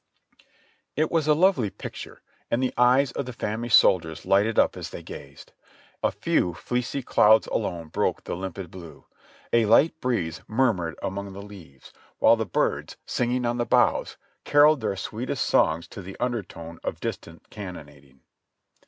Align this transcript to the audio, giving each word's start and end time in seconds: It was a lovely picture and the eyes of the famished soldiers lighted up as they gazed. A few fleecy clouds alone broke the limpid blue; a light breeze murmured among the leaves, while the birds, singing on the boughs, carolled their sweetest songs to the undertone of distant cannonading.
It 0.95 1.11
was 1.11 1.27
a 1.27 1.35
lovely 1.35 1.69
picture 1.69 2.23
and 2.49 2.63
the 2.63 2.73
eyes 2.75 3.11
of 3.11 3.27
the 3.27 3.33
famished 3.33 3.77
soldiers 3.77 4.25
lighted 4.25 4.57
up 4.57 4.75
as 4.75 4.89
they 4.89 5.03
gazed. 5.03 5.53
A 6.01 6.11
few 6.11 6.55
fleecy 6.55 7.03
clouds 7.03 7.45
alone 7.45 7.89
broke 7.89 8.23
the 8.23 8.33
limpid 8.35 8.71
blue; 8.71 9.05
a 9.53 9.67
light 9.67 9.99
breeze 10.01 10.41
murmured 10.47 10.97
among 11.03 11.33
the 11.33 11.43
leaves, 11.43 11.93
while 12.17 12.35
the 12.35 12.47
birds, 12.47 12.97
singing 13.05 13.45
on 13.45 13.57
the 13.57 13.63
boughs, 13.67 14.17
carolled 14.43 14.81
their 14.81 14.95
sweetest 14.97 15.45
songs 15.45 15.87
to 15.89 16.01
the 16.01 16.17
undertone 16.19 16.79
of 16.83 16.99
distant 16.99 17.51
cannonading. 17.51 18.21